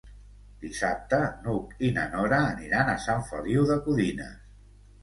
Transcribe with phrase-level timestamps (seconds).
[0.63, 4.39] Dissabte n'Hug i na Nora aniran a Sant Feliu de Codines.